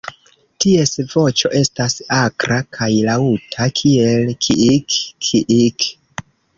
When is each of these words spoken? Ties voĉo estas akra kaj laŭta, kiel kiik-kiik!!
Ties 0.63 0.93
voĉo 1.11 1.51
estas 1.59 1.97
akra 2.21 2.59
kaj 2.79 2.89
laŭta, 3.11 3.71
kiel 3.83 4.35
kiik-kiik!! 4.49 5.93